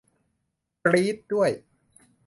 [0.85, 1.51] กรี๊ดด้วย!